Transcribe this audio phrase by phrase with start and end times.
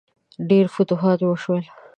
[0.49, 1.63] ډیر فتوحات وشول.